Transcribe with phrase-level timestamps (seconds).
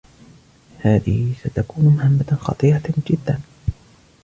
[0.79, 3.39] هذه ستكون مهمة خطيرة جداً.